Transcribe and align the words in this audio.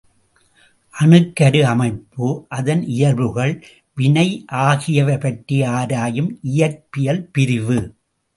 அணுக் 0.93 1.35
கரு 1.35 1.65
அமைப்பு, 1.65 2.45
அதன் 2.49 2.81
இயல்புகள், 2.85 3.53
வினை 3.95 4.45
ஆகியவை 4.47 5.17
பற்றி 5.17 5.63
ஆராயும் 5.63 6.39
இயற்பியல் 6.43 7.23
பிரிவு. 7.31 7.79